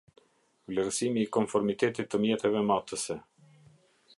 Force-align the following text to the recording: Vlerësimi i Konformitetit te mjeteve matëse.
Vlerësimi 0.69 1.25
i 1.25 1.27
Konformitetit 1.37 2.09
te 2.15 2.21
mjeteve 2.25 2.65
matëse. 2.71 3.19